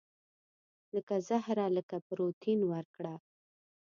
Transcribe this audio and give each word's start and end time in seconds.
لکه 0.95 1.15
زهره 1.27 1.65
لکه 1.75 1.97
پروین 2.07 2.59
ورکړه 2.71 3.15